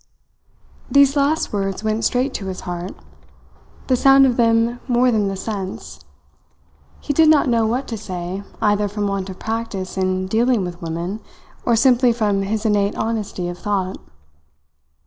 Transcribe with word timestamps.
These 0.89 1.15
last 1.15 1.53
words 1.53 1.83
went 1.83 2.03
straight 2.03 2.33
to 2.33 2.47
his 2.47 2.61
heart 2.61 2.95
the 3.85 3.95
sound 3.95 4.25
of 4.25 4.35
them 4.35 4.79
more 4.87 5.11
than 5.11 5.27
the 5.27 5.35
sense. 5.35 5.99
He 6.99 7.13
did 7.13 7.29
not 7.29 7.47
know 7.47 7.67
what 7.67 7.87
to 7.89 7.97
say, 7.99 8.41
either 8.63 8.87
from 8.87 9.05
want 9.05 9.29
of 9.29 9.37
practice 9.37 9.97
in 9.99 10.25
dealing 10.25 10.63
with 10.63 10.81
women 10.81 11.19
or 11.67 11.75
simply 11.75 12.11
from 12.13 12.41
his 12.41 12.65
innate 12.65 12.95
honesty 12.95 13.47
of 13.47 13.59
thought. 13.59 13.99